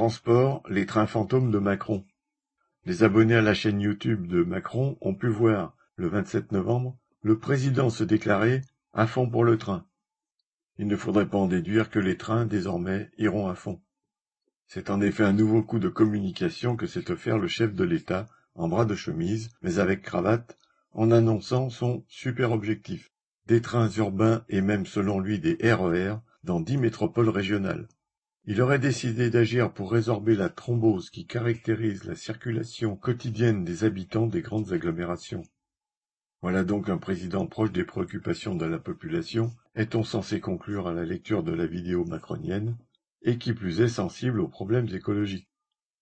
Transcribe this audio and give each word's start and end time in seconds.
Transport, 0.00 0.62
les 0.70 0.86
trains 0.86 1.06
fantômes 1.06 1.50
de 1.50 1.58
Macron. 1.58 2.06
Les 2.86 3.02
abonnés 3.02 3.34
à 3.34 3.42
la 3.42 3.52
chaîne 3.52 3.82
YouTube 3.82 4.28
de 4.28 4.42
Macron 4.42 4.96
ont 5.02 5.14
pu 5.14 5.28
voir, 5.28 5.76
le 5.96 6.08
27 6.08 6.52
novembre, 6.52 6.96
le 7.20 7.38
président 7.38 7.90
se 7.90 8.02
déclarer 8.02 8.62
à 8.94 9.06
fond 9.06 9.28
pour 9.28 9.44
le 9.44 9.58
train. 9.58 9.84
Il 10.78 10.86
ne 10.86 10.96
faudrait 10.96 11.28
pas 11.28 11.36
en 11.36 11.48
déduire 11.48 11.90
que 11.90 11.98
les 11.98 12.16
trains, 12.16 12.46
désormais, 12.46 13.10
iront 13.18 13.46
à 13.46 13.54
fond. 13.54 13.82
C'est 14.66 14.88
en 14.88 15.02
effet 15.02 15.24
un 15.24 15.34
nouveau 15.34 15.62
coup 15.62 15.78
de 15.78 15.90
communication 15.90 16.76
que 16.76 16.86
s'est 16.86 17.10
offert 17.10 17.36
le 17.36 17.46
chef 17.46 17.74
de 17.74 17.84
l'État, 17.84 18.26
en 18.54 18.68
bras 18.68 18.86
de 18.86 18.94
chemise, 18.94 19.50
mais 19.60 19.80
avec 19.80 20.00
cravate, 20.00 20.56
en 20.92 21.10
annonçant 21.10 21.68
son 21.68 22.06
super 22.08 22.52
objectif. 22.52 23.12
Des 23.44 23.60
trains 23.60 23.90
urbains 23.90 24.46
et 24.48 24.62
même 24.62 24.86
selon 24.86 25.20
lui 25.20 25.40
des 25.40 25.58
RER 25.60 26.14
dans 26.42 26.60
dix 26.60 26.78
métropoles 26.78 27.28
régionales. 27.28 27.86
Il 28.46 28.62
aurait 28.62 28.78
décidé 28.78 29.28
d'agir 29.28 29.72
pour 29.72 29.92
résorber 29.92 30.34
la 30.34 30.48
thrombose 30.48 31.10
qui 31.10 31.26
caractérise 31.26 32.04
la 32.04 32.14
circulation 32.14 32.96
quotidienne 32.96 33.64
des 33.64 33.84
habitants 33.84 34.26
des 34.26 34.40
grandes 34.40 34.72
agglomérations. 34.72 35.42
Voilà 36.42 36.64
donc 36.64 36.88
un 36.88 36.96
président 36.96 37.46
proche 37.46 37.70
des 37.70 37.84
préoccupations 37.84 38.54
de 38.54 38.64
la 38.64 38.78
population, 38.78 39.52
est-on 39.74 40.04
censé 40.04 40.40
conclure 40.40 40.88
à 40.88 40.94
la 40.94 41.04
lecture 41.04 41.42
de 41.42 41.52
la 41.52 41.66
vidéo 41.66 42.06
macronienne, 42.06 42.78
et 43.20 43.36
qui 43.36 43.52
plus 43.52 43.82
est 43.82 43.88
sensible 43.88 44.40
aux 44.40 44.48
problèmes 44.48 44.88
écologiques. 44.88 45.50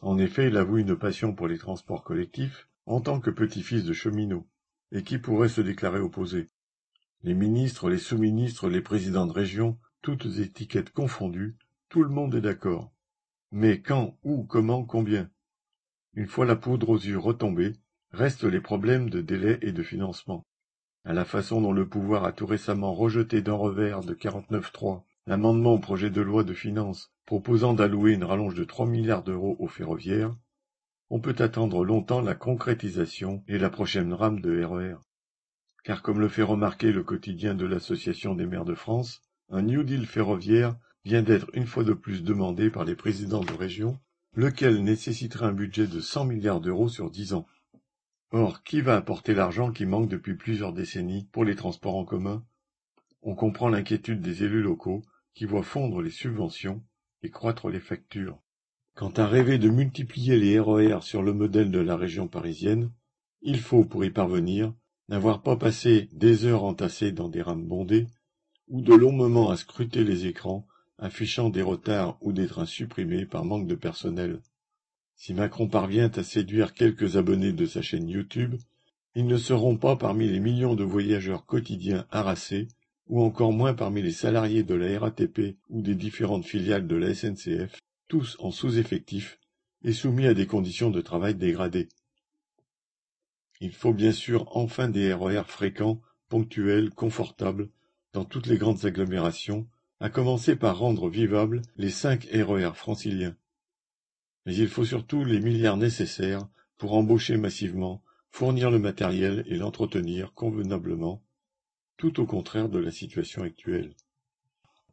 En 0.00 0.18
effet, 0.18 0.48
il 0.48 0.56
avoue 0.56 0.78
une 0.78 0.96
passion 0.96 1.34
pour 1.34 1.46
les 1.46 1.58
transports 1.58 2.02
collectifs 2.02 2.68
en 2.84 3.00
tant 3.00 3.20
que 3.20 3.30
petit-fils 3.30 3.84
de 3.84 3.92
cheminot, 3.92 4.44
et 4.90 5.04
qui 5.04 5.18
pourrait 5.18 5.48
se 5.48 5.60
déclarer 5.60 6.00
opposé. 6.00 6.50
Les 7.22 7.34
ministres, 7.34 7.88
les 7.88 7.98
sous-ministres, 7.98 8.68
les 8.68 8.82
présidents 8.82 9.26
de 9.26 9.32
région, 9.32 9.78
toutes 10.02 10.26
étiquettes 10.40 10.90
confondues, 10.90 11.56
tout 11.94 12.02
le 12.02 12.10
monde 12.10 12.34
est 12.34 12.40
d'accord. 12.40 12.92
Mais 13.52 13.80
quand, 13.80 14.18
où, 14.24 14.42
comment, 14.42 14.84
combien? 14.84 15.30
Une 16.14 16.26
fois 16.26 16.44
la 16.44 16.56
poudre 16.56 16.88
aux 16.88 16.98
yeux 16.98 17.20
retombée, 17.20 17.74
restent 18.10 18.42
les 18.42 18.60
problèmes 18.60 19.10
de 19.10 19.20
délai 19.20 19.60
et 19.62 19.70
de 19.70 19.84
financement. 19.84 20.44
À 21.04 21.12
la 21.12 21.24
façon 21.24 21.60
dont 21.60 21.70
le 21.70 21.88
pouvoir 21.88 22.24
a 22.24 22.32
tout 22.32 22.46
récemment 22.46 22.94
rejeté 22.94 23.42
d'un 23.42 23.54
revers 23.54 24.00
de 24.00 24.12
49.3 24.12 25.04
l'amendement 25.28 25.74
au 25.74 25.78
projet 25.78 26.10
de 26.10 26.20
loi 26.20 26.42
de 26.42 26.52
finances 26.52 27.12
proposant 27.26 27.74
d'allouer 27.74 28.14
une 28.14 28.24
rallonge 28.24 28.56
de 28.56 28.64
3 28.64 28.86
milliards 28.86 29.22
d'euros 29.22 29.54
aux 29.60 29.68
ferroviaires, 29.68 30.34
on 31.10 31.20
peut 31.20 31.36
attendre 31.38 31.84
longtemps 31.84 32.22
la 32.22 32.34
concrétisation 32.34 33.44
et 33.46 33.56
la 33.56 33.70
prochaine 33.70 34.12
rame 34.12 34.40
de 34.40 34.64
RER. 34.64 34.96
Car 35.84 36.02
comme 36.02 36.18
le 36.18 36.28
fait 36.28 36.42
remarquer 36.42 36.90
le 36.90 37.04
quotidien 37.04 37.54
de 37.54 37.66
l'Association 37.66 38.34
des 38.34 38.46
maires 38.46 38.64
de 38.64 38.74
France, 38.74 39.22
un 39.48 39.62
New 39.62 39.84
Deal 39.84 40.06
ferroviaire 40.06 40.74
vient 41.04 41.22
d'être 41.22 41.50
une 41.54 41.66
fois 41.66 41.84
de 41.84 41.92
plus 41.92 42.22
demandé 42.22 42.70
par 42.70 42.84
les 42.84 42.96
présidents 42.96 43.44
de 43.44 43.52
région, 43.52 43.98
lequel 44.34 44.82
nécessiterait 44.82 45.46
un 45.46 45.52
budget 45.52 45.86
de 45.86 46.00
100 46.00 46.24
milliards 46.24 46.60
d'euros 46.60 46.88
sur 46.88 47.10
dix 47.10 47.34
ans. 47.34 47.46
Or, 48.30 48.62
qui 48.62 48.80
va 48.80 48.96
apporter 48.96 49.34
l'argent 49.34 49.70
qui 49.70 49.86
manque 49.86 50.08
depuis 50.08 50.34
plusieurs 50.34 50.72
décennies 50.72 51.28
pour 51.30 51.44
les 51.44 51.54
transports 51.54 51.96
en 51.96 52.04
commun? 52.04 52.44
On 53.22 53.34
comprend 53.34 53.68
l'inquiétude 53.68 54.20
des 54.20 54.42
élus 54.42 54.62
locaux 54.62 55.02
qui 55.34 55.44
voient 55.44 55.62
fondre 55.62 56.00
les 56.00 56.10
subventions 56.10 56.82
et 57.22 57.30
croître 57.30 57.68
les 57.68 57.80
factures. 57.80 58.40
Quant 58.94 59.10
à 59.10 59.26
rêver 59.26 59.58
de 59.58 59.68
multiplier 59.68 60.38
les 60.38 60.58
RER 60.58 60.98
sur 61.02 61.22
le 61.22 61.32
modèle 61.32 61.70
de 61.70 61.80
la 61.80 61.96
région 61.96 62.28
parisienne, 62.28 62.90
il 63.42 63.60
faut, 63.60 63.84
pour 63.84 64.04
y 64.04 64.10
parvenir, 64.10 64.72
n'avoir 65.08 65.42
pas 65.42 65.56
passé 65.56 66.08
des 66.12 66.44
heures 66.44 66.64
entassées 66.64 67.12
dans 67.12 67.28
des 67.28 67.42
rames 67.42 67.66
bondées, 67.66 68.06
ou 68.68 68.80
de 68.80 68.94
longs 68.94 69.12
moments 69.12 69.50
à 69.50 69.56
scruter 69.56 70.04
les 70.04 70.26
écrans 70.26 70.66
affichant 70.98 71.50
des 71.50 71.62
retards 71.62 72.18
ou 72.20 72.32
des 72.32 72.46
trains 72.46 72.66
supprimés 72.66 73.26
par 73.26 73.44
manque 73.44 73.66
de 73.66 73.74
personnel. 73.74 74.40
Si 75.16 75.34
Macron 75.34 75.68
parvient 75.68 76.10
à 76.10 76.22
séduire 76.22 76.74
quelques 76.74 77.16
abonnés 77.16 77.52
de 77.52 77.66
sa 77.66 77.82
chaîne 77.82 78.08
YouTube, 78.08 78.56
ils 79.14 79.26
ne 79.26 79.36
seront 79.36 79.76
pas 79.76 79.96
parmi 79.96 80.28
les 80.28 80.40
millions 80.40 80.74
de 80.74 80.84
voyageurs 80.84 81.46
quotidiens 81.46 82.06
harassés, 82.10 82.68
ou 83.06 83.22
encore 83.22 83.52
moins 83.52 83.74
parmi 83.74 84.02
les 84.02 84.12
salariés 84.12 84.62
de 84.62 84.74
la 84.74 84.98
RATP 84.98 85.56
ou 85.68 85.82
des 85.82 85.94
différentes 85.94 86.46
filiales 86.46 86.86
de 86.86 86.96
la 86.96 87.14
SNCF, 87.14 87.78
tous 88.08 88.36
en 88.40 88.50
sous-effectif 88.50 89.38
et 89.82 89.92
soumis 89.92 90.26
à 90.26 90.34
des 90.34 90.46
conditions 90.46 90.90
de 90.90 91.00
travail 91.00 91.34
dégradées. 91.34 91.88
Il 93.60 93.72
faut 93.72 93.92
bien 93.92 94.12
sûr 94.12 94.56
enfin 94.56 94.88
des 94.88 95.12
RER 95.12 95.44
fréquents, 95.46 96.00
ponctuels, 96.28 96.90
confortables, 96.90 97.68
dans 98.12 98.24
toutes 98.24 98.46
les 98.46 98.58
grandes 98.58 98.84
agglomérations, 98.84 99.68
à 100.04 100.10
commencer 100.10 100.54
par 100.54 100.76
rendre 100.76 101.08
vivables 101.08 101.62
les 101.78 101.88
cinq 101.88 102.28
RER 102.30 102.72
franciliens. 102.74 103.34
Mais 104.44 104.54
il 104.54 104.68
faut 104.68 104.84
surtout 104.84 105.24
les 105.24 105.40
milliards 105.40 105.78
nécessaires 105.78 106.46
pour 106.76 106.92
embaucher 106.92 107.38
massivement, 107.38 108.04
fournir 108.30 108.70
le 108.70 108.78
matériel 108.78 109.44
et 109.46 109.56
l'entretenir 109.56 110.34
convenablement, 110.34 111.24
tout 111.96 112.20
au 112.20 112.26
contraire 112.26 112.68
de 112.68 112.78
la 112.78 112.90
situation 112.90 113.44
actuelle. 113.44 113.94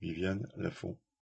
Viviane 0.00 0.48
Lafont 0.56 0.96